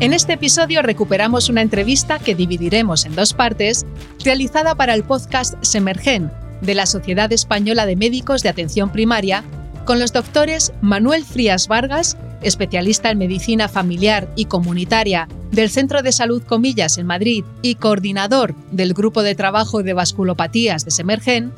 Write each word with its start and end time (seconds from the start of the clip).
En 0.00 0.14
este 0.14 0.32
episodio 0.32 0.80
recuperamos 0.80 1.50
una 1.50 1.60
entrevista 1.60 2.18
que 2.18 2.34
dividiremos 2.34 3.04
en 3.04 3.14
dos 3.14 3.34
partes, 3.34 3.84
realizada 4.24 4.74
para 4.74 4.94
el 4.94 5.04
podcast 5.04 5.62
Semergen 5.62 6.32
de 6.62 6.74
la 6.74 6.86
Sociedad 6.86 7.30
Española 7.30 7.84
de 7.84 7.96
Médicos 7.96 8.42
de 8.42 8.48
Atención 8.48 8.90
Primaria, 8.92 9.44
con 9.84 10.00
los 10.00 10.14
doctores 10.14 10.72
Manuel 10.80 11.22
Frías 11.26 11.68
Vargas, 11.68 12.16
especialista 12.40 13.10
en 13.10 13.18
medicina 13.18 13.68
familiar 13.68 14.26
y 14.36 14.46
comunitaria 14.46 15.28
del 15.50 15.68
Centro 15.68 16.00
de 16.00 16.12
Salud 16.12 16.42
Comillas 16.44 16.96
en 16.96 17.06
Madrid 17.06 17.44
y 17.60 17.74
coordinador 17.74 18.54
del 18.70 18.94
Grupo 18.94 19.22
de 19.22 19.34
Trabajo 19.34 19.82
de 19.82 19.92
Vasculopatías 19.92 20.86
de 20.86 20.92
Semergen, 20.92 21.52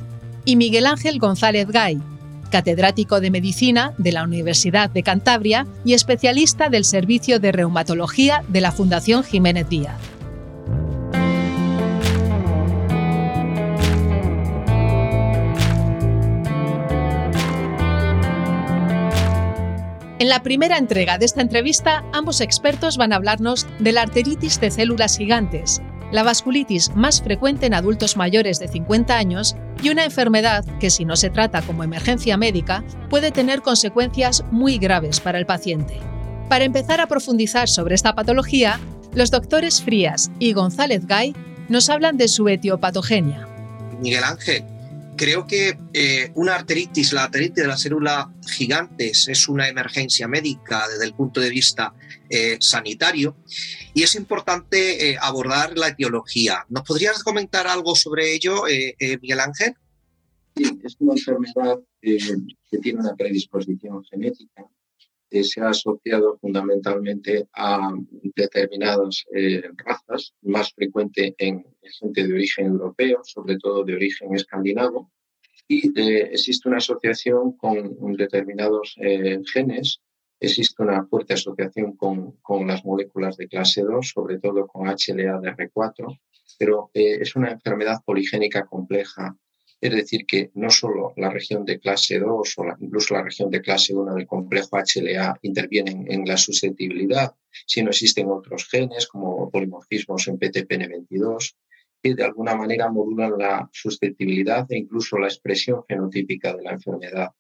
y 0.45 0.57
Miguel 0.57 0.87
Ángel 0.87 1.21
González 1.21 1.69
Gay, 1.69 2.01
catedrático 2.53 3.21
de 3.21 3.33
Medicina 3.33 3.95
de 3.99 4.13
la 4.13 4.23
Universidad 4.23 4.91
de 4.91 5.03
Cantabria 5.03 5.67
y 5.85 5.95
especialista 5.95 6.69
del 6.69 6.85
Servicio 6.85 7.41
de 7.41 7.51
Reumatología 7.51 8.45
de 8.47 8.61
la 8.61 8.71
Fundación 8.71 9.25
Jiménez 9.25 9.69
Díaz. 9.69 9.99
En 20.21 20.29
la 20.29 20.45
primera 20.45 20.79
entrega 20.79 21.19
de 21.19 21.25
esta 21.25 21.41
entrevista, 21.41 22.05
ambos 22.13 22.41
expertos 22.41 22.97
van 22.97 23.13
a 23.13 23.17
hablarnos 23.17 23.67
de 23.81 23.91
la 23.91 24.03
arteritis 24.03 24.61
de 24.61 24.71
células 24.71 25.19
gigantes, 25.19 25.83
la 26.13 26.23
vasculitis 26.23 26.95
más 26.95 27.23
frecuente 27.23 27.67
en 27.67 27.75
adultos 27.75 28.17
mayores 28.17 28.59
de 28.61 28.69
50 28.69 29.17
años 29.17 29.57
y 29.83 29.89
una 29.89 30.05
enfermedad 30.05 30.65
que 30.79 30.91
si 30.91 31.05
no 31.05 31.17
se 31.17 31.31
trata 31.31 31.63
como 31.63 31.83
emergencia 31.83 32.37
médica 32.37 32.85
puede 33.11 33.33
tener 33.33 33.63
consecuencias 33.63 34.45
muy 34.51 34.79
graves 34.79 35.19
para 35.19 35.39
el 35.39 35.47
paciente. 35.47 35.99
Para 36.49 36.65
empezar 36.65 37.01
a 37.01 37.07
profundizar 37.07 37.69
sobre 37.69 37.95
esta 37.95 38.15
patología, 38.15 38.79
los 39.15 39.31
doctores 39.31 39.83
Frías 39.83 40.31
y 40.39 40.53
González 40.53 41.07
Gay 41.07 41.35
nos 41.69 41.89
hablan 41.89 42.17
de 42.19 42.29
su 42.29 42.49
etiopatogenia. 42.49 43.49
Miguel 44.01 44.25
Ángel, 44.25 44.65
creo 45.23 45.47
que 45.47 45.79
eh, 45.93 46.33
una 46.35 46.57
arteritis, 46.57 47.13
la 47.13 47.23
arteritis 47.23 47.63
de 47.63 47.69
la 47.69 47.77
célula 47.77 48.35
gigantes, 48.45 49.29
es 49.29 49.49
una 49.49 49.69
emergencia 49.69 50.27
médica 50.27 50.89
desde 50.89 51.05
el 51.05 51.15
punto 51.15 51.41
de 51.41 51.49
vista 51.49 51.95
eh, 52.29 52.57
sanitario 52.59 53.37
y 53.95 54.03
es 54.03 54.17
importante 54.17 55.11
eh, 55.11 55.17
abordar 55.21 55.79
la 55.79 55.89
etiología. 55.89 56.67
¿Nos 56.71 56.83
podrías 56.83 57.23
comentar 57.23 57.69
algo 57.69 57.95
sobre 57.95 58.35
ello, 58.35 58.65
Miguel 59.21 59.39
Ángel? 59.39 59.75
Sí, 60.57 60.81
es 60.83 60.97
una 60.99 61.13
enfermedad 61.13 61.79
que 62.01 62.79
tiene 62.79 62.99
una 62.99 63.15
predisposición 63.15 64.03
genética 64.05 64.67
que 65.31 65.45
se 65.45 65.61
ha 65.61 65.69
asociado 65.69 66.37
fundamentalmente 66.41 67.47
a 67.55 67.93
determinadas 68.35 69.25
razas, 69.87 70.35
más 70.43 70.73
frecuente 70.75 71.35
en 71.39 71.65
gente 72.01 72.27
de 72.27 72.35
origen 72.35 72.67
europeo, 72.67 73.21
sobre 73.23 73.57
todo 73.57 73.83
de 73.85 73.95
origen 73.95 74.35
escandinavo, 74.35 75.11
y 75.73 75.93
existe 75.97 76.69
una 76.69 76.79
asociación 76.79 77.57
con 77.57 78.13
determinados 78.15 78.97
genes 79.53 80.01
Existe 80.45 80.83
una 80.83 81.07
fuerte 81.07 81.35
asociación 81.35 81.97
con, 81.97 82.33
con, 82.43 82.67
las 82.67 82.85
moléculas 82.85 83.37
de 83.37 83.47
clase 83.47 83.83
2, 83.83 84.09
sobre 84.09 84.41
todo 84.41 84.67
con 84.67 84.89
HLA-DR4, 84.89 86.19
pero 86.59 86.91
eh, 86.95 87.19
es 87.21 87.37
una 87.37 87.53
enfermedad 87.53 88.01
poligénica 88.05 88.67
compleja. 88.67 89.37
Es 89.81 89.93
decir, 89.93 90.27
que 90.27 90.51
no 90.55 90.69
solo 90.71 91.13
la 91.17 91.31
región 91.31 91.65
de 91.65 91.79
clase 91.79 92.19
2 92.19 92.59
o 92.59 92.65
incluso 92.81 93.15
la 93.15 93.23
región 93.23 93.51
de 93.51 93.61
clase 93.61 93.95
1 93.95 94.17
del 94.17 94.27
complejo 94.27 94.79
HLA 94.79 95.39
intervienen 95.43 96.11
en 96.11 96.25
la 96.25 96.37
susceptibilidad, 96.37 97.37
sino 97.65 97.91
existen 97.91 98.29
otros 98.29 98.67
genes 98.69 99.07
como 99.07 99.49
polimorfismos 99.49 100.27
en 100.27 100.41
PTPN22 100.41 101.55
que 102.03 102.15
de 102.15 102.25
alguna 102.25 102.57
manera 102.57 102.91
modulan 102.91 103.39
la 103.39 103.69
susceptibilidad 103.73 104.67
e 104.71 104.79
incluso 104.79 105.19
la 105.19 105.29
expresión 105.29 105.85
fenotípica 105.87 106.55
de 106.55 106.63
la 106.63 106.73
enfermedad. 106.73 107.31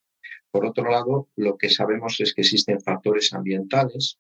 Por 0.51 0.67
otro 0.67 0.91
lado, 0.91 1.29
lo 1.37 1.57
que 1.57 1.69
sabemos 1.69 2.21
es 2.21 2.35
que 2.35 2.43
existen 2.43 2.81
factores 2.81 3.33
ambientales 3.33 4.19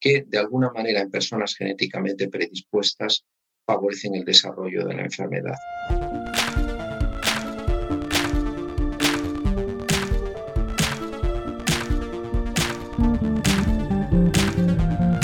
que 0.00 0.24
de 0.26 0.38
alguna 0.38 0.70
manera 0.72 1.00
en 1.00 1.10
personas 1.10 1.54
genéticamente 1.54 2.28
predispuestas 2.28 3.24
favorecen 3.64 4.14
el 4.14 4.24
desarrollo 4.24 4.86
de 4.86 4.94
la 4.94 5.02
enfermedad. 5.02 5.56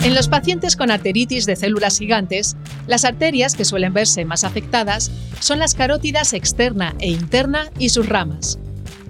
En 0.04 0.16
los 0.16 0.26
pacientes 0.26 0.74
con 0.74 0.90
arteritis 0.90 1.46
de 1.46 1.54
células 1.54 1.96
gigantes, 1.96 2.56
las 2.88 3.04
arterias 3.04 3.54
que 3.54 3.64
suelen 3.64 3.92
verse 3.92 4.24
más 4.24 4.42
afectadas 4.42 5.12
son 5.38 5.60
las 5.60 5.74
carótidas 5.74 6.32
externa 6.32 6.96
e 6.98 7.08
interna 7.08 7.70
y 7.78 7.90
sus 7.90 8.08
ramas. 8.08 8.58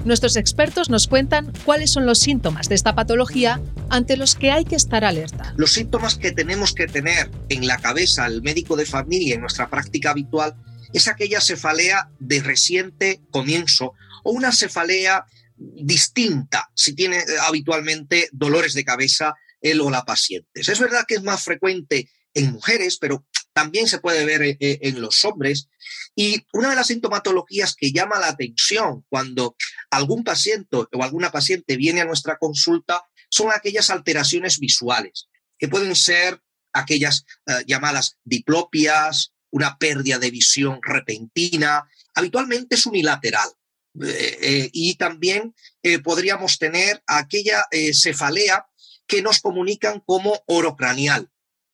Nuestros 0.04 0.36
expertos 0.36 0.90
nos 0.90 1.08
cuentan 1.08 1.50
cuáles 1.64 1.90
son 1.90 2.04
los 2.04 2.18
síntomas 2.18 2.68
de 2.68 2.74
esta 2.74 2.94
patología 2.94 3.58
ante 3.88 4.18
los 4.18 4.34
que 4.34 4.50
hay 4.50 4.66
que 4.66 4.76
estar 4.76 5.02
alerta. 5.02 5.54
Los 5.56 5.72
síntomas 5.72 6.16
que 6.16 6.32
tenemos 6.32 6.74
que 6.74 6.86
tener 6.86 7.30
en 7.48 7.66
la 7.66 7.78
cabeza 7.78 8.26
el 8.26 8.42
médico 8.42 8.76
de 8.76 8.84
familia 8.84 9.36
en 9.36 9.40
nuestra 9.40 9.70
práctica 9.70 10.10
habitual 10.10 10.54
es 10.92 11.08
aquella 11.08 11.40
cefalea 11.40 12.10
de 12.18 12.42
reciente 12.42 13.22
comienzo 13.30 13.94
o 14.24 14.32
una 14.32 14.52
cefalea 14.52 15.24
distinta 15.56 16.70
si 16.74 16.94
tiene 16.94 17.18
eh, 17.18 17.24
habitualmente 17.46 18.28
dolores 18.32 18.74
de 18.74 18.84
cabeza 18.84 19.34
él 19.62 19.80
o 19.80 19.90
la 19.90 20.04
paciente. 20.04 20.60
Es 20.60 20.78
verdad 20.78 21.04
que 21.06 21.14
es 21.14 21.22
más 21.22 21.42
frecuente 21.44 22.10
en 22.34 22.52
mujeres, 22.52 22.98
pero 22.98 23.24
también 23.52 23.86
se 23.86 23.98
puede 23.98 24.24
ver 24.24 24.42
eh, 24.42 24.56
eh, 24.60 24.78
en 24.82 25.00
los 25.00 25.24
hombres. 25.24 25.68
Y 26.14 26.46
una 26.52 26.70
de 26.70 26.76
las 26.76 26.88
sintomatologías 26.88 27.74
que 27.74 27.92
llama 27.92 28.18
la 28.18 28.28
atención 28.28 29.04
cuando 29.08 29.56
algún 29.90 30.24
paciente 30.24 30.76
o 30.76 31.02
alguna 31.02 31.30
paciente 31.30 31.76
viene 31.76 32.00
a 32.00 32.06
nuestra 32.06 32.38
consulta 32.38 33.04
son 33.30 33.50
aquellas 33.50 33.90
alteraciones 33.90 34.58
visuales, 34.58 35.28
que 35.58 35.68
pueden 35.68 35.96
ser 35.96 36.40
aquellas 36.72 37.24
eh, 37.46 37.64
llamadas 37.66 38.18
diplopias, 38.24 39.32
una 39.50 39.78
pérdida 39.78 40.18
de 40.18 40.30
visión 40.30 40.80
repentina, 40.82 41.88
habitualmente 42.14 42.74
es 42.74 42.86
unilateral. 42.86 43.50
y 44.72 44.94
también 44.94 45.54
podríamos 46.02 46.58
tener 46.58 47.02
aquella 47.06 47.66
cefalea 47.92 48.66
que 49.06 49.22
nos 49.22 49.40
comunican 49.40 50.00
como 50.06 50.42
orocranial, 50.46 51.30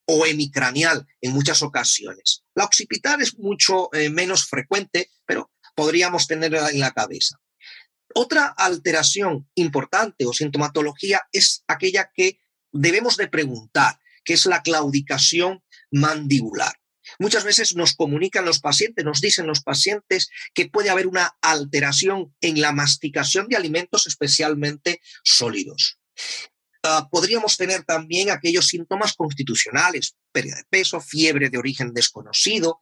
o 0.08 0.24
hemicranial 0.24 1.06
en 1.20 1.32
muchas 1.32 1.62
ocasiones. 1.62 2.42
La 2.54 2.64
occipital 2.64 3.20
es 3.20 3.38
mucho 3.38 3.92
eh, 3.92 4.08
menos 4.08 4.46
frecuente, 4.46 5.10
pero 5.26 5.52
podríamos 5.74 6.26
tenerla 6.26 6.70
en 6.70 6.80
la 6.80 6.92
cabeza. 6.92 7.38
Otra 8.14 8.46
alteración 8.46 9.48
importante 9.54 10.24
o 10.24 10.32
sintomatología 10.32 11.20
es 11.30 11.62
aquella 11.68 12.10
que 12.14 12.40
debemos 12.72 13.18
de 13.18 13.28
preguntar, 13.28 13.98
que 14.24 14.32
es 14.32 14.46
la 14.46 14.62
claudicación 14.62 15.62
mandibular. 15.90 16.72
Muchas 17.18 17.44
veces 17.44 17.76
nos 17.76 17.94
comunican 17.94 18.46
los 18.46 18.60
pacientes, 18.60 19.04
nos 19.04 19.20
dicen 19.20 19.46
los 19.46 19.62
pacientes 19.62 20.30
que 20.54 20.68
puede 20.68 20.88
haber 20.88 21.06
una 21.06 21.36
alteración 21.42 22.34
en 22.40 22.60
la 22.62 22.72
masticación 22.72 23.46
de 23.48 23.56
alimentos 23.56 24.06
especialmente 24.06 25.00
sólidos. 25.22 25.98
Ah, 26.82 27.08
podríamos 27.10 27.56
tener 27.56 27.82
también 27.84 28.30
aquellos 28.30 28.68
síntomas 28.68 29.14
constitucionales, 29.14 30.16
pérdida 30.32 30.56
de 30.56 30.64
peso, 30.64 31.00
fiebre 31.00 31.50
de 31.50 31.58
origen 31.58 31.92
desconocido. 31.92 32.80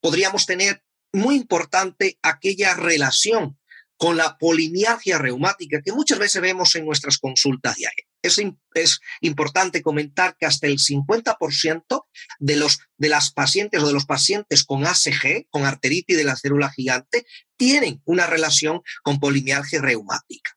Podríamos 0.00 0.46
tener, 0.46 0.82
muy 1.12 1.36
importante, 1.36 2.18
aquella 2.22 2.74
relación 2.74 3.58
con 3.98 4.16
la 4.16 4.38
polimialgia 4.38 5.18
reumática 5.18 5.82
que 5.82 5.92
muchas 5.92 6.18
veces 6.18 6.40
vemos 6.40 6.74
en 6.76 6.86
nuestras 6.86 7.18
consultas 7.18 7.76
diarias. 7.76 8.06
Es, 8.22 9.00
importante 9.20 9.82
comentar 9.82 10.36
que 10.38 10.46
hasta 10.46 10.66
el 10.66 10.78
50% 10.78 12.04
de, 12.38 12.56
los, 12.56 12.78
de 12.96 13.08
las 13.08 13.32
pacientes 13.32 13.82
o 13.82 13.86
de 13.86 13.92
los 13.92 14.06
pacientes 14.06 14.64
con 14.64 14.86
ACG, 14.86 15.48
con 15.50 15.64
arteritis 15.64 16.16
de 16.16 16.24
la 16.24 16.36
célula 16.36 16.70
gigante, 16.70 17.26
tienen 17.56 18.00
una 18.04 18.26
relación 18.26 18.82
con 19.02 19.18
polimialgia 19.18 19.80
reumática. 19.80 20.56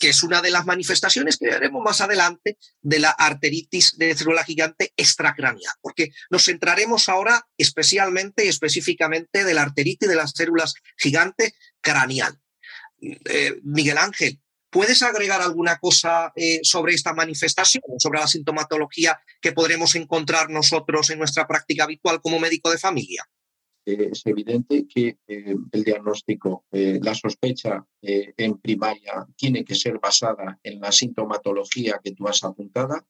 Que 0.00 0.08
es 0.08 0.22
una 0.22 0.40
de 0.40 0.50
las 0.50 0.66
manifestaciones 0.66 1.36
que 1.36 1.46
veremos 1.46 1.84
más 1.84 2.00
adelante 2.00 2.58
de 2.80 2.98
la 2.98 3.10
arteritis 3.10 3.96
de 3.98 4.16
célula 4.16 4.42
gigante 4.42 4.92
extracraneal, 4.96 5.74
porque 5.82 6.10
nos 6.30 6.46
centraremos 6.46 7.08
ahora 7.08 7.46
especialmente 7.58 8.46
y 8.46 8.48
específicamente 8.48 9.44
de 9.44 9.54
la 9.54 9.62
arteritis 9.62 10.08
de 10.08 10.16
las 10.16 10.32
células 10.32 10.74
gigante 10.96 11.54
craneal. 11.82 12.40
Eh, 13.00 13.60
Miguel 13.62 13.98
Ángel, 13.98 14.40
¿puedes 14.70 15.02
agregar 15.02 15.42
alguna 15.42 15.78
cosa 15.78 16.32
eh, 16.34 16.60
sobre 16.62 16.94
esta 16.94 17.12
manifestación, 17.12 17.82
sobre 17.98 18.20
la 18.20 18.26
sintomatología 18.26 19.20
que 19.40 19.52
podremos 19.52 19.94
encontrar 19.94 20.48
nosotros 20.48 21.10
en 21.10 21.18
nuestra 21.18 21.46
práctica 21.46 21.84
habitual 21.84 22.22
como 22.22 22.38
médico 22.38 22.70
de 22.70 22.78
familia? 22.78 23.28
Es 23.92 24.26
evidente 24.26 24.86
que 24.86 25.18
eh, 25.26 25.54
el 25.72 25.84
diagnóstico, 25.84 26.64
eh, 26.70 26.98
la 27.02 27.14
sospecha 27.14 27.84
eh, 28.02 28.32
en 28.36 28.58
primaria 28.58 29.26
tiene 29.36 29.64
que 29.64 29.74
ser 29.74 29.98
basada 29.98 30.58
en 30.62 30.80
la 30.80 30.92
sintomatología 30.92 32.00
que 32.02 32.12
tú 32.12 32.26
has 32.28 32.42
apuntado, 32.44 33.06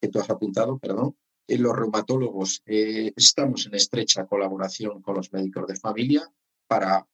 que 0.00 0.08
tú 0.08 0.20
has 0.20 0.30
apuntado, 0.30 0.78
perdón. 0.78 1.16
los 1.48 1.76
reumatólogos 1.76 2.62
estamos 2.64 3.66
en 3.66 3.74
estrecha 3.74 4.26
colaboración 4.26 5.02
con 5.02 5.16
los 5.16 5.32
médicos 5.32 5.66
de 5.66 5.76
familia 5.76 6.22
para, 6.68 7.06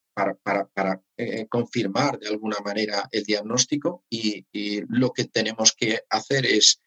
confirmar 1.48 2.18
de 2.18 2.28
alguna 2.28 2.56
manera 2.64 3.08
el 3.10 3.24
diagnóstico 3.24 4.04
y 4.08 4.44
lo 4.88 5.12
que 5.12 5.24
tenemos 5.24 5.74
que 5.74 6.00
hacer 6.08 6.46
es 6.46 6.80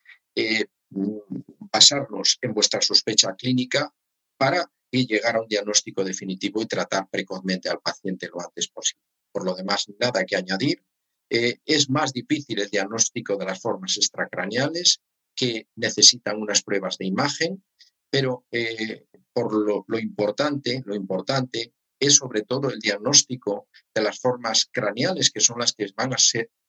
basarnos 1.72 2.38
en 2.42 2.54
vuestra 2.54 2.82
sospecha 2.82 3.36
clínica 3.36 3.94
para 4.38 4.72
y 4.92 5.06
llegar 5.06 5.36
a 5.36 5.42
un 5.42 5.48
diagnóstico 5.48 6.04
definitivo 6.04 6.62
y 6.62 6.66
tratar 6.66 7.08
precozmente 7.10 7.70
al 7.70 7.80
paciente 7.80 8.28
lo 8.28 8.42
antes 8.42 8.68
posible. 8.70 9.04
Por 9.32 9.46
lo 9.46 9.56
demás, 9.56 9.88
nada 10.00 10.26
que 10.26 10.36
añadir. 10.36 10.84
Eh, 11.30 11.60
es 11.66 11.90
más 11.90 12.12
difícil 12.12 12.60
el 12.60 12.70
diagnóstico 12.70 13.38
de 13.38 13.46
las 13.46 13.62
formas 13.62 13.98
extracraneales 13.98 15.00
que 15.36 15.68
necesitan 15.76 16.42
unas 16.42 16.64
pruebas 16.64 16.98
de 16.98 17.06
imagen, 17.06 17.64
pero 18.10 18.46
eh, 18.52 19.06
por 19.32 19.54
lo, 19.54 20.00
importante, 20.00 20.82
lo 20.86 20.96
importante 20.96 21.74
es 22.00 22.16
sobre 22.16 22.42
todo 22.42 22.70
el 22.70 22.80
diagnóstico 22.80 23.68
de 23.94 24.02
las 24.02 24.20
formas 24.20 24.68
craneales, 24.72 25.30
que 25.30 25.40
son 25.40 25.60
las 25.60 25.74
que 25.74 25.88
van 25.96 26.14
a 26.14 26.18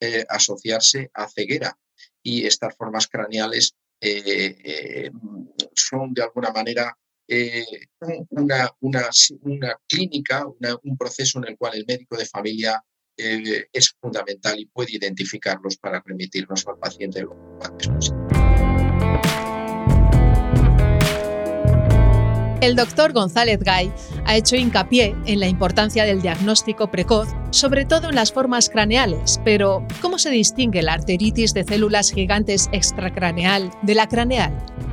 eh, 0.01 0.27
asociarse 0.29 1.11
a 1.15 1.27
ceguera. 1.29 1.79
Y 2.23 2.47
estas 2.47 2.77
formas 2.77 3.09
craneales 3.09 3.77
son 5.75 6.15
de 6.15 6.23
alguna 6.23 6.51
manera 6.53 6.99
eh, 7.31 7.65
una, 8.31 8.69
una, 8.81 9.09
una, 9.43 9.77
clínica, 9.87 10.44
un 10.82 10.99
proceso 10.99 11.38
en 11.38 11.49
el 11.49 11.56
cual 11.56 11.77
el 11.77 11.85
médico 11.87 12.17
de 12.17 12.27
familia 12.27 12.82
eh, 13.17 13.67
es 13.73 13.94
fundamental 14.00 14.59
y 14.59 14.67
puede 14.67 14.97
identificarlos 14.97 15.77
para 15.77 16.03
remitirnos 16.05 16.67
al 16.67 16.79
paciente 16.79 17.23
lo 17.23 17.37
antes 17.62 17.88
posible. 17.88 18.27
El 22.61 22.77
doctor 22.77 23.12
González 23.12 23.61
Gay 23.61 23.91
ha 24.26 24.37
hecho 24.37 24.56
hincapié 24.56 25.15
en 25.25 25.41
la 25.41 25.47
importancia 25.47 26.05
del 26.05 26.21
diagnóstico 26.21 26.91
precoz, 26.91 27.29
sobre 27.53 27.87
todo 27.87 28.11
en 28.11 28.17
las 28.17 28.33
formas 28.33 28.69
craneales, 28.69 29.41
pero 29.44 29.87
¿cómo 30.03 30.19
se 30.19 30.31
distingue 30.31 30.83
la 30.83 30.94
arteritis 30.94 31.55
de 31.55 31.65
células 31.65 32.11
gigantes 32.11 32.69
extracraneal 32.73 33.71
de 33.83 33.94
la 33.94 34.09
craneal? 34.09 34.90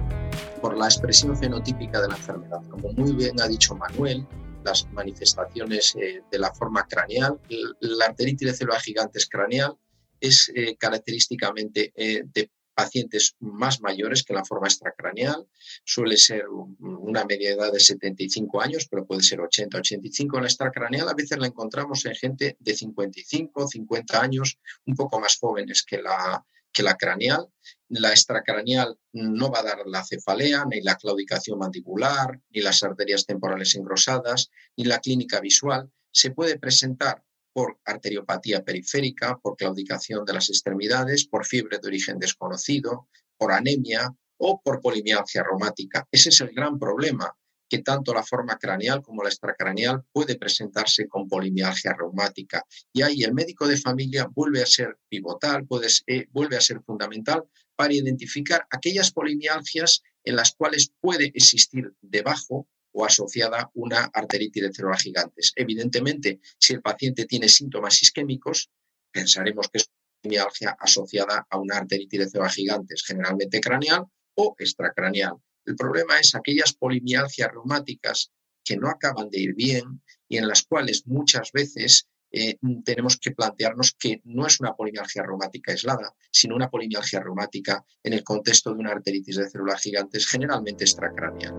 Por 0.61 0.77
la 0.77 0.85
expresión 0.85 1.37
fenotípica 1.37 2.01
de 2.01 2.07
la 2.07 2.15
enfermedad. 2.15 2.61
Como 2.69 2.91
muy 2.93 3.13
bien 3.13 3.39
ha 3.41 3.47
dicho 3.47 3.75
Manuel, 3.75 4.25
las 4.63 4.87
manifestaciones 4.91 5.95
eh, 5.95 6.21
de 6.29 6.39
la 6.39 6.53
forma 6.53 6.85
craneal, 6.87 7.39
la 7.79 8.05
arteritis 8.05 8.47
de 8.47 8.53
células 8.53 8.83
gigantes 8.83 9.27
craneal 9.27 9.77
es 10.19 10.51
eh, 10.55 10.75
característicamente 10.77 11.93
eh, 11.95 12.23
de 12.25 12.51
pacientes 12.73 13.35
más 13.39 13.81
mayores 13.81 14.23
que 14.23 14.33
la 14.33 14.45
forma 14.45 14.67
extracraneal. 14.67 15.47
Suele 15.83 16.15
ser 16.15 16.45
una 16.47 17.25
media 17.25 17.51
edad 17.51 17.71
de 17.71 17.79
75 17.79 18.61
años, 18.61 18.87
pero 18.87 19.05
puede 19.05 19.23
ser 19.23 19.41
80, 19.41 19.79
85. 19.79 20.37
En 20.37 20.43
la 20.43 20.47
extracraneal 20.47 21.09
a 21.09 21.15
veces 21.15 21.39
la 21.39 21.47
encontramos 21.47 22.05
en 22.05 22.13
gente 22.13 22.55
de 22.59 22.73
55, 22.75 23.67
50 23.67 24.21
años, 24.21 24.59
un 24.85 24.95
poco 24.95 25.19
más 25.19 25.37
jóvenes 25.39 25.83
que 25.83 26.03
la, 26.03 26.45
que 26.71 26.83
la 26.83 26.95
craneal. 26.95 27.47
La 27.89 28.09
extracraneal 28.09 28.97
no 29.13 29.49
va 29.49 29.59
a 29.59 29.63
dar 29.63 29.79
la 29.85 30.03
cefalea, 30.03 30.65
ni 30.65 30.81
la 30.81 30.95
claudicación 30.95 31.59
mandibular, 31.59 32.39
ni 32.49 32.61
las 32.61 32.83
arterias 32.83 33.25
temporales 33.25 33.75
engrosadas, 33.75 34.49
ni 34.75 34.85
la 34.85 34.99
clínica 34.99 35.39
visual. 35.39 35.89
Se 36.11 36.31
puede 36.31 36.59
presentar 36.59 37.23
por 37.53 37.79
arteriopatía 37.85 38.63
periférica, 38.63 39.37
por 39.41 39.55
claudicación 39.55 40.25
de 40.25 40.33
las 40.33 40.49
extremidades, 40.49 41.27
por 41.27 41.45
fiebre 41.45 41.79
de 41.79 41.87
origen 41.87 42.19
desconocido, 42.19 43.07
por 43.37 43.51
anemia 43.51 44.13
o 44.37 44.61
por 44.61 44.81
polimialgia 44.81 45.43
reumática. 45.43 46.07
Ese 46.11 46.29
es 46.29 46.41
el 46.41 46.53
gran 46.53 46.77
problema 46.77 47.35
que 47.69 47.79
tanto 47.79 48.13
la 48.13 48.23
forma 48.23 48.57
craneal 48.57 49.01
como 49.01 49.23
la 49.23 49.29
extracraneal 49.29 50.03
puede 50.11 50.37
presentarse 50.37 51.07
con 51.07 51.27
polimialgia 51.27 51.93
reumática. 51.93 52.63
Y 52.93 53.01
ahí 53.01 53.23
el 53.23 53.33
médico 53.33 53.67
de 53.67 53.77
familia 53.77 54.27
vuelve 54.33 54.61
a 54.61 54.65
ser 54.65 54.97
pivotal, 55.09 55.65
puede, 55.65 55.87
eh, 56.07 56.27
vuelve 56.31 56.57
a 56.57 56.61
ser 56.61 56.81
fundamental 56.81 57.43
para 57.75 57.93
identificar 57.93 58.65
aquellas 58.69 59.11
polimialgias 59.11 60.01
en 60.23 60.35
las 60.35 60.53
cuales 60.53 60.91
puede 60.99 61.25
existir 61.33 61.93
debajo 62.01 62.67
o 62.91 63.05
asociada 63.05 63.69
una 63.75 64.09
arteritis 64.13 64.63
de 64.63 64.73
células 64.73 65.03
gigantes. 65.03 65.53
Evidentemente, 65.55 66.39
si 66.59 66.73
el 66.73 66.81
paciente 66.81 67.25
tiene 67.25 67.47
síntomas 67.47 68.01
isquémicos, 68.01 68.69
pensaremos 69.11 69.69
que 69.69 69.77
es 69.77 69.89
polimialgia 70.21 70.75
asociada 70.79 71.45
a 71.49 71.59
una 71.59 71.77
arteritis 71.77 72.19
de 72.19 72.29
células 72.29 72.55
gigantes, 72.55 73.03
generalmente 73.05 73.61
craneal 73.61 74.05
o 74.35 74.55
extracraneal. 74.57 75.37
El 75.67 75.75
problema 75.75 76.17
es 76.17 76.33
aquellas 76.33 76.71
polimialgias 76.71 77.51
reumáticas 77.51 78.31
que 78.63 78.77
no 78.77 78.89
acaban 78.89 79.29
de 79.29 79.41
ir 79.41 79.53
bien 79.53 80.01
y 80.29 80.37
en 80.37 80.47
las 80.47 80.63
cuales 80.63 81.03
muchas 81.05 81.51
veces 81.51 82.07
eh, 82.31 82.57
tenemos 82.85 83.17
que 83.17 83.31
plantearnos 83.31 83.93
que 83.99 84.21
no 84.23 84.47
es 84.47 84.61
una 84.61 84.73
polimialgia 84.75 85.23
reumática 85.23 85.73
aislada, 85.73 86.13
sino 86.31 86.55
una 86.55 86.69
polimialgia 86.69 87.19
reumática 87.19 87.83
en 88.01 88.13
el 88.13 88.23
contexto 88.23 88.73
de 88.73 88.79
una 88.79 88.91
arteritis 88.91 89.35
de 89.35 89.49
células 89.49 89.81
gigantes 89.81 90.25
generalmente 90.25 90.85
extracraneal. 90.85 91.53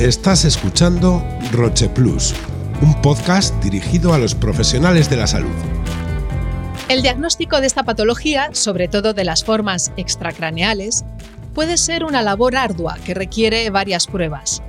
Estás 0.00 0.44
escuchando 0.44 1.22
Roche 1.52 1.88
Plus, 1.88 2.34
un 2.82 3.00
podcast 3.02 3.54
dirigido 3.62 4.14
a 4.14 4.18
los 4.18 4.34
profesionales 4.34 5.08
de 5.08 5.16
la 5.16 5.28
salud. 5.28 5.54
El 6.88 7.02
diagnóstico 7.02 7.60
de 7.60 7.66
esta 7.66 7.84
patología, 7.84 8.50
sobre 8.52 8.88
todo 8.88 9.14
de 9.14 9.24
las 9.24 9.42
formas 9.44 9.92
extracraneales, 9.96 11.04
puede 11.54 11.78
ser 11.78 12.04
una 12.04 12.22
labor 12.22 12.56
ardua 12.56 12.98
que 13.06 13.14
requiere 13.14 13.70
varias 13.70 14.06
pruebas. 14.06 14.62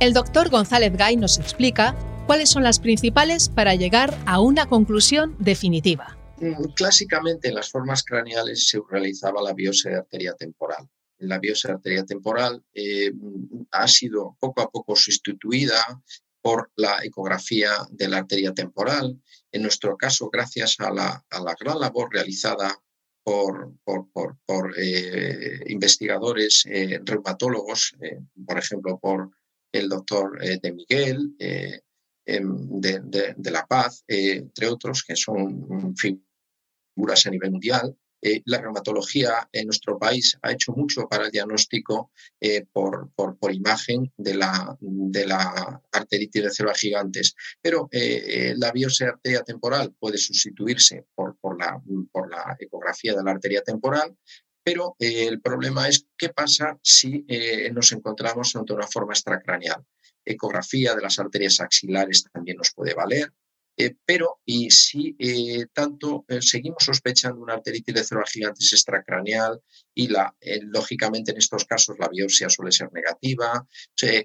El 0.00 0.12
doctor 0.12 0.50
González 0.50 0.92
Gay 0.96 1.16
nos 1.16 1.38
explica 1.38 1.96
cuáles 2.26 2.50
son 2.50 2.64
las 2.64 2.80
principales 2.80 3.48
para 3.48 3.74
llegar 3.74 4.16
a 4.26 4.40
una 4.40 4.66
conclusión 4.66 5.36
definitiva. 5.38 6.18
Mm, 6.38 6.72
clásicamente 6.74 7.48
en 7.48 7.54
las 7.54 7.70
formas 7.70 8.02
craneales 8.02 8.68
se 8.68 8.80
realizaba 8.90 9.40
la 9.42 9.54
biopsia 9.54 9.92
de 9.92 9.96
arteria 9.98 10.34
temporal. 10.34 10.88
La 11.18 11.38
biopsia 11.38 11.68
de 11.68 11.74
arteria 11.74 12.04
temporal 12.04 12.64
eh, 12.74 13.12
ha 13.70 13.86
sido 13.86 14.36
poco 14.40 14.60
a 14.60 14.70
poco 14.70 14.96
sustituida 14.96 16.02
por 16.40 16.72
la 16.74 17.04
ecografía 17.04 17.70
de 17.90 18.08
la 18.08 18.18
arteria 18.18 18.52
temporal. 18.52 19.22
En 19.52 19.62
nuestro 19.62 19.96
caso, 19.96 20.28
gracias 20.30 20.74
a 20.80 20.90
la, 20.90 21.24
a 21.30 21.40
la 21.40 21.54
gran 21.60 21.78
labor 21.78 22.12
realizada 22.12 22.76
por, 23.24 23.72
por, 23.84 24.74
eh, 24.78 25.60
investigadores 25.66 26.64
eh, 26.66 27.00
reumatólogos, 27.04 27.94
eh, 28.00 28.20
por 28.46 28.58
ejemplo, 28.58 28.98
por 28.98 29.30
el 29.72 29.88
doctor 29.88 30.38
de 30.38 30.72
Miguel, 30.72 31.34
em, 32.26 32.80
de, 32.80 33.50
La 33.50 33.66
Paz, 33.66 34.04
entre 34.06 34.68
otros, 34.68 35.02
que 35.02 35.16
son 35.16 35.96
figuras 35.96 37.26
a 37.26 37.30
nivel 37.30 37.52
mundial, 37.52 37.96
eh, 38.24 38.40
la 38.44 38.58
reumatología 38.58 39.48
en 39.50 39.66
nuestro 39.66 39.98
país 39.98 40.38
ha 40.42 40.52
hecho 40.52 40.72
mucho 40.72 41.08
para 41.08 41.24
el 41.24 41.32
diagnóstico 41.32 42.12
eh, 42.40 42.64
por, 42.72 43.10
imagen 43.52 44.12
de 44.16 44.34
la, 44.36 44.78
arteritis 45.90 46.44
de 46.44 46.50
células 46.50 46.78
gigantes, 46.78 47.34
pero 47.60 47.88
eh, 47.90 48.54
la 48.56 48.70
biopsia 48.70 49.08
arteria 49.08 49.42
temporal 49.42 49.92
puede 49.98 50.18
sustituirse 50.18 51.04
por, 51.14 51.36
por, 51.38 51.58
la, 51.58 51.82
por 52.12 52.30
la 52.30 52.56
ecografía 52.60 53.14
de 53.14 53.24
la 53.24 53.32
arteria 53.32 53.62
temporal, 53.62 54.16
pero 54.62 54.94
el 55.00 55.40
problema 55.40 55.88
es 55.88 56.06
qué 56.16 56.28
pasa 56.28 56.78
si 56.82 57.26
nos 57.72 57.90
encontramos 57.90 58.54
ante 58.54 58.72
una 58.72 58.86
forma 58.86 59.12
extracraneal. 59.12 59.84
Ecografía 60.24 60.94
de 60.94 61.02
las 61.02 61.18
arterias 61.18 61.60
axilares 61.60 62.24
también 62.32 62.58
nos 62.58 62.72
puede 62.72 62.94
valer, 62.94 63.32
eh, 63.76 63.94
pero 64.04 64.40
y 64.44 64.70
si 64.70 65.16
eh, 65.18 65.66
tanto 65.72 66.26
eh, 66.28 66.42
seguimos 66.42 66.84
sospechando 66.84 67.40
una 67.40 67.54
arteritis 67.54 67.94
de 67.94 68.04
células 68.04 68.30
gigantes 68.30 68.72
extracraneal 68.72 69.62
y 69.94 70.08
la, 70.08 70.34
lógicamente 70.64 71.32
en 71.32 71.38
estos 71.38 71.64
casos 71.64 71.96
la 71.98 72.08
biopsia 72.08 72.50
suele 72.50 72.72
ser 72.72 72.92
negativa, 72.92 73.66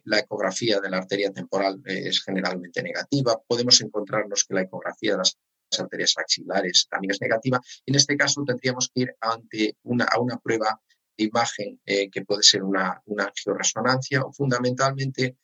la 0.05 0.19
ecografía 0.19 0.79
de 0.79 0.89
la 0.89 0.97
arteria 0.97 1.31
temporal 1.31 1.81
es 1.85 2.23
generalmente 2.23 2.81
negativa, 2.81 3.39
podemos 3.47 3.79
encontrarnos 3.81 4.45
que 4.45 4.53
la 4.53 4.61
ecografía 4.61 5.11
de 5.11 5.17
las 5.17 5.37
arterias 5.77 6.13
axilares 6.17 6.87
también 6.89 7.11
es 7.11 7.21
negativa. 7.21 7.59
En 7.85 7.95
este 7.95 8.15
caso 8.15 8.43
tendríamos 8.45 8.89
que 8.93 9.01
ir 9.01 9.15
ante 9.19 9.75
una, 9.83 10.05
a 10.05 10.19
una 10.19 10.37
prueba 10.39 10.79
de 11.17 11.25
imagen 11.25 11.79
que 11.85 12.25
puede 12.25 12.43
ser 12.43 12.63
una, 12.63 13.01
una 13.05 13.25
angioresonancia 13.25 14.21
o 14.21 14.31
fundamentalmente 14.31 15.37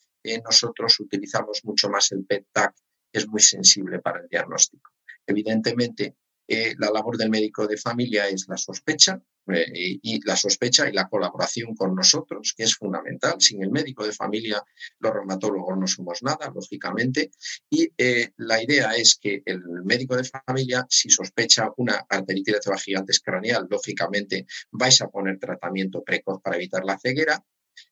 nosotros 0.44 1.00
utilizamos 1.00 1.62
mucho 1.64 1.90
más 1.90 2.12
el 2.14 2.26
PET-TAC, 2.26 2.74
es 3.14 3.28
muy 3.28 3.42
sensible 3.42 4.00
para 4.00 4.20
el 4.20 4.28
diagnóstico. 4.28 4.92
Evidentemente, 5.26 6.16
eh, 6.48 6.76
la 6.78 6.92
labor 6.92 7.18
del 7.18 7.30
médico 7.30 7.68
de 7.68 7.78
familia 7.78 8.28
es 8.28 8.48
la 8.50 8.58
sospecha 8.58 9.22
eh, 9.48 10.00
y, 10.02 10.26
la 10.26 10.36
sospecha 10.36 10.90
y 10.90 10.94
la 10.94 11.08
colaboración 11.08 11.76
con 11.76 11.96
nosotros, 11.96 12.54
que 12.56 12.64
es 12.64 12.76
fundamental. 12.76 13.36
Sin 13.40 13.64
el 13.64 13.72
médico 13.72 14.06
de 14.06 14.12
familia, 14.12 14.62
los 15.00 15.14
reumatólogos 15.14 15.78
no 15.78 15.88
somos 15.88 16.22
nada, 16.22 16.52
lógicamente. 16.54 17.32
Y 17.70 17.90
eh, 17.98 18.32
la 18.38 18.62
idea 18.62 18.92
es 18.96 19.18
que 19.22 19.42
el 19.46 19.62
médico 19.84 20.18
de 20.18 20.26
familia, 20.26 20.86
si 20.90 21.10
sospecha 21.10 21.70
una 21.78 22.06
arteritis 22.10 22.56
de 22.56 22.78
gigantes 22.78 23.20
craneal, 23.22 23.68
lógicamente 23.70 24.46
vais 24.72 25.02
a 25.02 25.08
poner 25.08 25.40
tratamiento 25.40 26.04
precoz 26.04 26.42
para 26.42 26.58
evitar 26.58 26.84
la 26.84 27.00
ceguera 27.00 27.42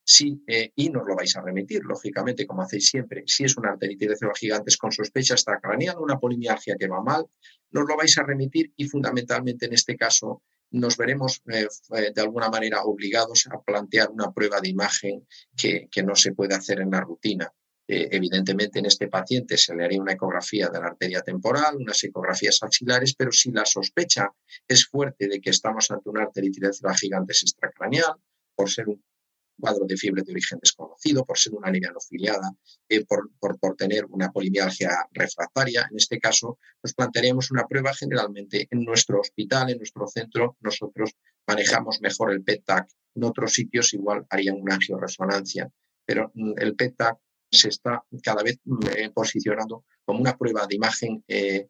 Sí, 0.04 0.42
eh, 0.46 0.72
y 0.74 0.90
nos 0.90 1.06
lo 1.06 1.16
vais 1.16 1.36
a 1.36 1.42
remitir, 1.42 1.82
lógicamente, 1.84 2.46
como 2.46 2.62
hacéis 2.62 2.88
siempre. 2.88 3.24
Si 3.26 3.44
es 3.44 3.56
una 3.56 3.70
arteritis 3.70 4.08
de 4.08 4.16
células 4.16 4.38
gigantes 4.38 4.76
con 4.76 4.92
sospecha 4.92 5.34
extracraneal, 5.34 5.98
una 5.98 6.18
polimialgia 6.18 6.76
que 6.78 6.88
va 6.88 7.02
mal, 7.02 7.24
nos 7.70 7.88
lo 7.88 7.96
vais 7.96 8.16
a 8.18 8.22
remitir 8.22 8.72
y 8.76 8.84
fundamentalmente 8.86 9.66
en 9.66 9.74
este 9.74 9.96
caso 9.96 10.42
nos 10.72 10.96
veremos 10.96 11.42
eh, 11.50 11.68
de 12.14 12.20
alguna 12.20 12.48
manera 12.48 12.82
obligados 12.82 13.46
a 13.50 13.60
plantear 13.60 14.10
una 14.10 14.32
prueba 14.32 14.60
de 14.60 14.70
imagen 14.70 15.26
que, 15.56 15.88
no 16.04 16.14
se 16.16 16.32
puede 16.32 16.54
hacer 16.54 16.80
en 16.80 16.90
la 16.90 17.00
rutina. 17.00 17.52
Eh, 17.86 18.08
evidentemente 18.12 18.78
en 18.78 18.86
este 18.86 19.08
paciente 19.08 19.56
se 19.56 19.74
le 19.74 19.84
haría 19.84 20.00
una 20.00 20.12
ecografía 20.12 20.68
de 20.68 20.80
la 20.80 20.86
arteria 20.86 21.20
temporal, 21.20 21.76
unas 21.76 22.02
ecografías 22.04 22.62
axilares, 22.62 23.14
pero 23.14 23.32
si 23.32 23.50
la 23.50 23.66
sospecha 23.66 24.30
es 24.66 24.86
fuerte 24.86 25.28
de 25.28 25.40
que 25.40 25.50
estamos 25.50 25.90
ante 25.90 26.08
una 26.08 26.22
arteritis 26.22 26.60
de 26.60 26.72
células 26.72 27.00
gigantes 27.00 27.42
extracraneal, 27.42 28.14
por 28.54 28.70
ser 28.70 28.88
un 28.88 29.02
cuadro 29.62 29.86
de 29.86 29.96
fiebre 29.96 30.22
de 30.24 30.32
origen 30.32 30.58
desconocido, 30.60 31.24
por 31.24 31.38
ser 31.38 31.54
una 31.54 31.68
anemia 31.68 31.92
no 31.92 32.00
eh, 32.88 33.04
por, 33.04 33.30
por, 33.38 33.76
tener 33.76 34.04
una 34.06 34.32
polimialgia 34.32 34.90
refractaria. 35.12 35.86
En 35.88 35.96
este 35.96 36.18
caso, 36.18 36.58
nos 36.82 36.92
plantearíamos 36.94 37.52
una 37.52 37.64
prueba 37.68 37.94
generalmente 37.94 38.66
en 38.68 38.82
nuestro 38.82 39.20
hospital, 39.20 39.70
en 39.70 39.78
nuestro 39.78 40.08
centro. 40.08 40.56
Nosotros 40.60 41.12
manejamos 41.46 42.00
mejor 42.00 42.32
el 42.32 42.42
PET-TAC. 42.42 42.88
En 43.14 43.24
otros 43.24 43.52
sitios 43.52 43.94
igual 43.94 44.26
harían 44.30 44.56
una 44.60 44.74
angioresonancia, 44.74 45.70
pero 46.04 46.32
mm, 46.34 46.54
el 46.56 46.74
PET-TAC 46.74 47.18
se 47.48 47.68
está 47.68 48.02
cada 48.20 48.42
vez 48.42 48.58
mm, 48.64 48.86
eh, 48.96 49.10
posicionando 49.14 49.84
como 50.04 50.20
una 50.20 50.36
prueba 50.36 50.66
de 50.66 50.74
imagen 50.74 51.22
eh, 51.28 51.68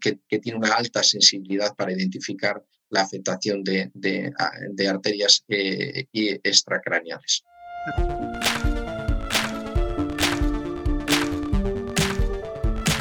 que, 0.00 0.18
que, 0.28 0.38
tiene 0.38 0.58
una 0.58 0.74
alta 0.74 1.02
sensibilidad 1.02 1.74
para 1.74 1.92
identificar 1.92 2.62
la 2.90 3.02
afectación 3.02 3.62
de, 3.64 3.90
de, 3.94 4.88
arterias 4.88 5.44
eh, 5.48 6.06
extracraneales. 6.12 7.44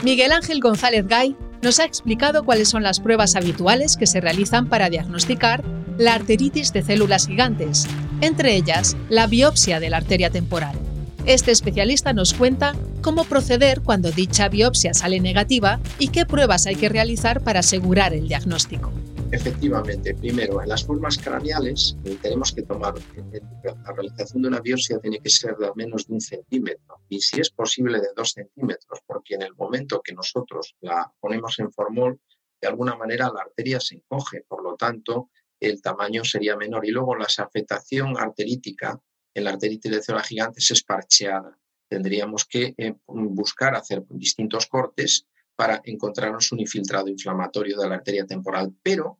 Miguel 0.03 0.31
Ángel 0.31 0.61
González 0.61 1.05
Gay 1.07 1.35
nos 1.61 1.79
ha 1.79 1.85
explicado 1.85 2.43
cuáles 2.45 2.69
son 2.69 2.83
las 2.83 2.99
pruebas 2.99 3.35
habituales 3.35 3.97
que 3.97 4.07
se 4.07 4.21
realizan 4.21 4.69
para 4.69 4.89
diagnosticar 4.89 5.63
la 5.97 6.13
arteritis 6.13 6.71
de 6.71 6.83
células 6.83 7.27
gigantes, 7.27 7.87
entre 8.21 8.55
ellas 8.55 8.95
la 9.09 9.27
biopsia 9.27 9.79
de 9.79 9.89
la 9.89 9.97
arteria 9.97 10.29
temporal. 10.29 10.86
Este 11.27 11.51
especialista 11.51 12.13
nos 12.13 12.33
cuenta 12.33 12.73
cómo 13.01 13.25
proceder 13.25 13.81
cuando 13.81 14.11
dicha 14.11 14.47
biopsia 14.47 14.93
sale 14.93 15.19
negativa 15.19 15.81
y 15.99 16.07
qué 16.07 16.25
pruebas 16.25 16.67
hay 16.67 16.77
que 16.77 16.87
realizar 16.87 17.43
para 17.43 17.59
asegurar 17.59 18.13
el 18.13 18.29
diagnóstico. 18.29 18.93
Efectivamente, 19.33 20.15
primero, 20.15 20.61
en 20.61 20.69
las 20.69 20.85
formas 20.85 21.17
craneales 21.17 21.97
eh, 22.05 22.17
tenemos 22.21 22.53
que 22.53 22.61
tomar, 22.61 22.93
eh, 23.33 23.41
la 23.61 23.91
realización 23.91 24.41
de 24.41 24.47
una 24.47 24.61
biopsia 24.61 24.99
tiene 24.99 25.19
que 25.19 25.29
ser 25.29 25.57
de 25.57 25.67
al 25.67 25.73
menos 25.75 26.07
de 26.07 26.13
un 26.13 26.21
centímetro 26.21 27.01
y 27.09 27.19
si 27.19 27.41
es 27.41 27.49
posible 27.49 27.99
de 27.99 28.07
dos 28.15 28.31
centímetros, 28.31 29.01
porque 29.05 29.35
en 29.35 29.41
el 29.41 29.53
momento 29.53 30.01
que 30.01 30.13
nosotros 30.13 30.77
la 30.79 31.11
ponemos 31.19 31.59
en 31.59 31.73
formol, 31.73 32.21
de 32.61 32.69
alguna 32.69 32.95
manera 32.95 33.29
la 33.35 33.41
arteria 33.41 33.81
se 33.81 33.95
encoge, 33.95 34.45
por 34.47 34.63
lo 34.63 34.77
tanto 34.77 35.29
el 35.59 35.81
tamaño 35.81 36.23
sería 36.23 36.55
menor. 36.55 36.85
Y 36.85 36.91
luego 36.91 37.17
la 37.17 37.25
afectación 37.25 38.17
arterítica 38.17 39.01
en 39.37 39.43
la 39.43 39.51
arteritis 39.51 40.03
célula 40.03 40.23
gigante 40.23 40.59
es 40.59 40.83
parcheada. 40.83 41.57
Tendríamos 41.87 42.45
que 42.45 42.73
eh, 42.75 42.95
buscar 43.05 43.75
hacer 43.75 44.03
distintos 44.09 44.65
cortes 44.65 45.27
para 45.55 45.79
encontrarnos 45.85 46.51
un 46.51 46.59
infiltrado 46.59 47.07
inflamatorio 47.07 47.77
de 47.77 47.87
la 47.87 47.95
arteria 47.95 48.25
temporal, 48.25 48.73
pero 48.81 49.19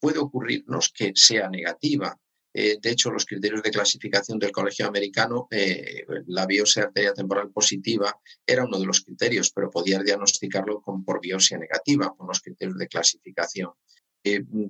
puede 0.00 0.18
ocurrirnos 0.18 0.92
que 0.96 1.12
sea 1.14 1.48
negativa. 1.50 2.16
Eh, 2.54 2.78
de 2.80 2.90
hecho, 2.90 3.10
los 3.10 3.26
criterios 3.26 3.62
de 3.62 3.70
clasificación 3.70 4.38
del 4.38 4.52
Colegio 4.52 4.86
Americano, 4.86 5.48
eh, 5.50 6.04
la 6.28 6.46
biopsia 6.46 6.84
arteria 6.84 7.12
temporal 7.12 7.50
positiva 7.50 8.16
era 8.46 8.64
uno 8.64 8.78
de 8.78 8.86
los 8.86 9.00
criterios, 9.00 9.50
pero 9.50 9.70
podía 9.70 9.98
diagnosticarlo 9.98 10.80
con, 10.80 11.04
por 11.04 11.20
biopsia 11.20 11.58
negativa, 11.58 12.14
con 12.16 12.28
los 12.28 12.40
criterios 12.40 12.78
de 12.78 12.86
clasificación. 12.86 13.72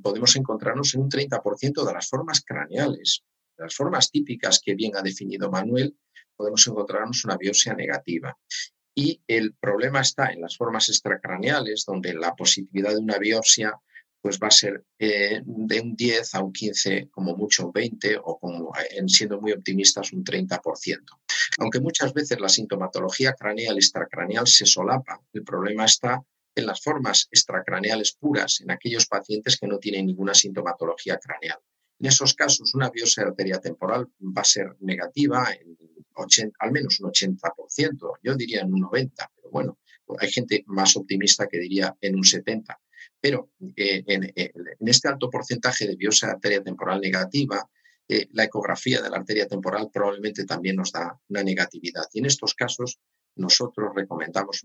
Podemos 0.03 0.37
encontrarnos 0.37 0.95
en 0.95 1.03
un 1.03 1.11
30% 1.11 1.85
de 1.85 1.93
las 1.93 2.09
formas 2.09 2.43
craneales. 2.43 3.25
Las 3.59 3.75
formas 3.75 4.11
típicas 4.11 4.61
que 4.65 4.75
bien 4.75 4.97
ha 4.97 5.03
definido 5.03 5.51
Manuel, 5.51 5.97
podemos 6.37 6.67
encontrarnos 6.67 7.25
una 7.25 7.37
biopsia 7.37 7.75
negativa. 7.75 8.37
Y 8.95 9.21
el 9.27 9.55
problema 9.55 10.01
está 10.01 10.33
en 10.33 10.41
las 10.41 10.57
formas 10.57 10.89
extracraneales, 10.89 11.85
donde 11.87 12.15
la 12.15 12.35
positividad 12.35 12.91
de 12.91 12.99
una 12.99 13.19
biopsia 13.19 13.75
pues 14.21 14.39
va 14.43 14.49
a 14.49 14.53
ser 14.53 14.85
eh, 14.99 15.41
de 15.45 15.81
un 15.81 15.95
10 15.95 16.35
a 16.35 16.43
un 16.43 16.53
15, 16.53 17.09
como 17.11 17.37
mucho 17.37 17.67
un 17.67 17.73
20, 17.73 18.19
o 18.23 18.39
como, 18.39 18.73
en 18.91 19.09
siendo 19.09 19.41
muy 19.41 19.53
optimistas 19.53 20.13
un 20.13 20.25
30%. 20.25 20.61
Aunque 21.59 21.81
muchas 21.81 22.13
veces 22.13 22.41
la 22.41 22.49
sintomatología 22.49 23.35
craneal 23.35 23.77
extracraneal 23.77 24.47
se 24.47 24.67
solapa, 24.67 25.23
el 25.33 25.45
problema 25.45 25.85
está 25.85 26.21
en 26.55 26.67
las 26.67 26.83
formas 26.83 27.29
extracraneales 27.31 28.17
puras, 28.19 28.61
en 28.61 28.73
aquellos 28.73 29.07
pacientes 29.07 29.59
que 29.59 29.69
no 29.69 29.79
tienen 29.79 30.07
ninguna 30.07 30.35
sintomatología 30.35 31.19
craneal. 31.19 31.59
En 32.01 32.07
esos 32.07 32.35
casos, 32.35 32.75
una 32.75 32.91
biopsia 32.91 33.25
de 33.25 33.31
arteria 33.31 33.61
temporal 33.61 34.09
va 34.21 34.43
a 34.43 34.45
ser 34.45 34.77
negativa 34.81 35.49
al 36.59 36.73
menos 36.73 37.01
un 37.01 37.11
80%, 37.11 38.19
yo 38.23 38.35
diría 38.35 38.63
en 38.63 38.75
un 38.75 38.83
90%, 38.83 39.13
pero 39.37 39.51
bueno, 39.51 39.79
hay 40.19 40.31
gente 40.31 40.65
más 40.67 40.97
optimista 40.97 41.47
que 41.47 41.59
diría 41.59 41.97
en 42.01 42.17
un 42.17 42.23
70%. 42.23 42.77
Pero 43.21 43.51
eh, 43.77 44.05
en, 44.07 44.89
este 44.89 45.09
alto 45.09 45.29
porcentaje 45.29 45.87
de 45.87 45.97
biopsia 45.97 46.29
de 46.29 46.35
arteria 46.35 46.63
temporal 46.63 47.01
negativa, 47.01 47.69
eh, 48.09 48.29
la 48.33 48.45
ecografía 48.45 49.03
de 49.03 49.11
la 49.11 49.19
arteria 49.19 49.47
temporal 49.47 49.91
probablemente 49.93 50.45
también 50.45 50.77
nos 50.77 50.93
da 50.93 51.19
una 51.29 51.43
negatividad. 51.43 52.05
Y 52.13 52.21
en 52.21 52.27
estos 52.27 52.55
casos, 52.55 52.99
nosotros 53.35 53.93
recomendamos 53.95 54.63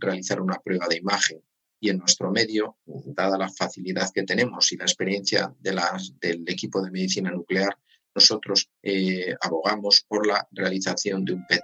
realizar 0.00 0.40
una 0.40 0.58
prueba 0.58 0.86
de 0.88 0.96
imagen 0.96 1.40
y 1.80 1.90
en 1.90 1.98
nuestro 1.98 2.30
medio, 2.30 2.76
dada 2.86 3.38
la 3.38 3.48
facilidad 3.48 4.10
que 4.12 4.24
tenemos 4.24 4.72
y 4.72 4.76
la 4.76 4.84
experiencia 4.84 5.52
de 5.60 5.78
del 6.20 6.44
equipo 6.48 6.82
de 6.82 6.90
medicina 6.90 7.30
nuclear, 7.30 7.76
nosotros 8.14 8.68
eh, 8.82 9.34
abogamos 9.40 10.04
por 10.08 10.26
la 10.26 10.46
realización 10.50 11.24
de 11.24 11.34
un 11.34 11.46
PET 11.46 11.60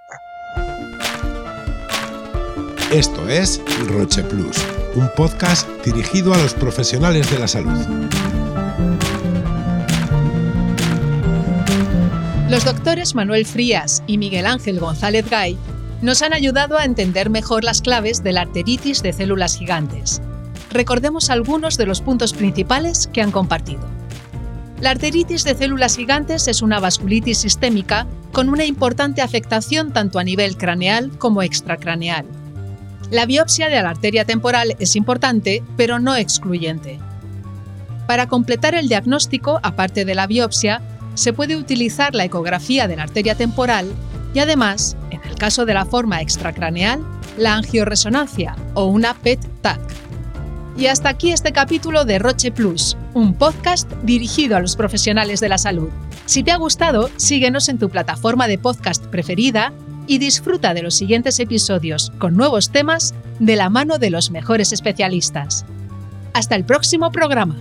Esto 2.93 3.29
es 3.29 3.61
Roche 3.89 4.23
Plus, 4.23 4.57
un 4.95 5.09
podcast 5.17 5.69
dirigido 5.85 6.33
a 6.33 6.39
los 6.39 6.55
profesionales 6.55 7.29
de 7.31 7.39
la 7.39 7.49
salud. 7.49 7.79
Los 12.49 12.65
doctores 12.65 13.17
Manuel 13.17 13.47
Frías 13.47 14.05
y 14.07 14.19
Miguel 14.19 14.47
Ángel 14.47 14.79
González 14.79 15.29
Gay 15.29 15.59
nos 16.05 16.21
han 16.21 16.35
ayudado 16.35 16.77
a 16.77 16.85
entender 16.85 17.31
mejor 17.31 17.65
las 17.65 17.81
claves 17.81 18.23
de 18.23 18.33
la 18.33 18.43
arteritis 18.43 19.03
de 19.03 19.15
células 19.15 19.57
gigantes. 19.57 20.21
Recordemos 20.71 21.31
algunos 21.31 21.79
de 21.79 21.87
los 21.87 22.03
puntos 22.03 22.35
principales 22.35 23.09
que 23.11 23.23
han 23.23 23.31
compartido. 23.31 23.89
La 24.83 24.91
arteritis 24.91 25.45
de 25.45 25.55
células 25.55 25.97
gigantes 25.97 26.47
es 26.47 26.61
una 26.61 26.79
vasculitis 26.79 27.39
sistémica 27.39 28.07
con 28.33 28.51
una 28.51 28.67
importante 28.67 29.23
afectación 29.23 29.95
tanto 29.95 30.19
a 30.19 30.25
nivel 30.25 30.59
craneal 30.59 31.11
como 31.17 31.43
extracraneal. 31.43 32.27
La 33.11 33.25
biopsia 33.25 33.71
de 33.71 33.83
la 33.83 33.89
arteria 33.89 34.27
temporal 34.27 34.77
es 34.79 34.97
importante, 34.97 35.63
pero 35.79 36.01
no 36.01 36.17
excluyente. 36.17 36.99
Para 38.07 38.29
completar 38.29 38.75
el 38.75 38.89
diagnóstico, 38.89 39.59
aparte 39.63 40.05
de 40.05 40.15
la 40.15 40.27
biopsia, 40.27 40.83
se 41.15 41.33
puede 41.33 41.57
utilizar 41.57 42.15
la 42.15 42.25
ecografía 42.25 42.89
de 42.89 42.97
la 42.97 43.05
arteria 43.05 43.37
temporal 43.37 43.87
y 44.35 44.41
además, 44.41 44.97
en 45.11 45.23
el 45.23 45.37
caso 45.37 45.65
de 45.65 45.75
la 45.75 45.87
forma 45.87 46.21
extracraneal, 46.21 47.01
la 47.39 47.55
angioresonancia 47.55 48.57
o 48.75 48.87
una 48.87 49.15
PET-TAC. 49.15 49.81
Y 50.77 50.87
hasta 50.87 51.09
aquí 51.09 51.31
este 51.31 51.53
capítulo 51.53 52.05
de 52.05 52.19
Roche 52.19 52.51
Plus, 52.51 52.97
un 53.15 53.35
podcast 53.35 53.91
dirigido 54.03 54.57
a 54.57 54.61
los 54.61 54.75
profesionales 54.75 55.39
de 55.39 55.49
la 55.49 55.59
salud. 55.59 55.89
Si 56.27 56.43
te 56.43 56.51
ha 56.51 56.57
gustado, 56.57 57.11
síguenos 57.17 57.69
en 57.69 57.79
tu 57.79 57.89
plataforma 57.89 58.49
de 58.49 58.59
podcast 58.59 59.05
preferida 59.07 59.73
y 60.09 60.19
disfruta 60.19 60.75
de 60.75 60.83
los 60.83 60.97
siguientes 60.97 61.39
episodios 61.39 62.13
con 62.19 62.37
nuevos 62.37 62.71
temas 62.71 63.15
de 63.39 63.57
la 63.57 63.71
mano 63.71 63.99
de 63.99 64.11
los 64.11 64.33
mejores 64.33 64.73
especialistas. 64.73 65.65
Hasta 66.33 66.57
el 66.57 66.65
próximo 66.65 67.13
programa. 67.13 67.57